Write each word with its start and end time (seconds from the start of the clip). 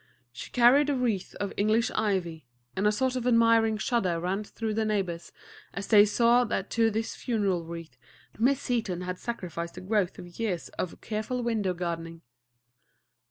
She 0.31 0.49
carried 0.49 0.89
a 0.89 0.95
wreath 0.95 1.35
of 1.35 1.53
English 1.55 1.91
ivy, 1.91 2.47
and 2.75 2.87
a 2.87 2.91
sort 2.91 3.15
of 3.15 3.27
admiring 3.27 3.77
shudder 3.77 4.19
ran 4.19 4.43
through 4.43 4.73
the 4.73 4.83
neighbors 4.83 5.31
as 5.75 5.85
they 5.85 6.05
saw 6.05 6.43
that 6.45 6.71
to 6.71 6.89
this 6.89 7.13
funeral 7.15 7.65
wreath 7.65 7.97
Miss 8.39 8.59
Seaton 8.59 9.01
had 9.01 9.19
sacrificed 9.19 9.75
the 9.75 9.81
growth 9.81 10.17
of 10.17 10.39
years 10.39 10.69
of 10.69 10.99
careful 11.01 11.43
window 11.43 11.75
gardening. 11.75 12.23